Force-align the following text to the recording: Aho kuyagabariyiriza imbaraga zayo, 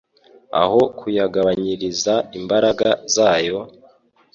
Aho 0.61 0.79
kuyagabariyiriza 0.97 2.13
imbaraga 2.39 2.87
zayo, 3.15 3.59